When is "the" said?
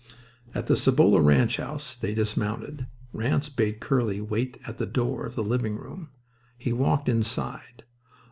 0.65-0.75, 4.79-4.87, 5.35-5.43